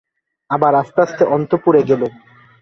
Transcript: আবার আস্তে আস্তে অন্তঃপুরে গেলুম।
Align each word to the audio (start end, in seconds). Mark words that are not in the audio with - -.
আবার 0.49 0.73
আস্তে 0.75 0.99
আস্তে 1.01 1.23
অন্তঃপুরে 1.35 1.81
গেলুম। 1.83 2.13